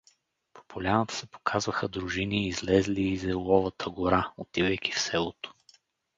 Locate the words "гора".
3.89-4.31